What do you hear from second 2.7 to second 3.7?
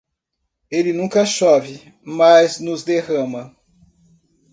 derrama.